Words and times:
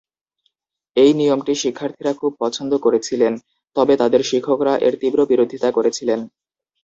এই 0.97 1.11
নিয়মটি 1.13 1.53
শিক্ষার্থীরা 1.63 2.11
খুব 2.13 2.31
পছন্দ 2.43 2.71
করেছিলেন, 2.85 3.33
তবে 3.75 3.93
তাদের 3.97 4.21
শিক্ষকরা 4.23 4.73
এর 4.87 4.93
তীব্র 5.01 5.19
বিরোধিতা 5.31 5.69
করেছিলেন। 5.71 6.19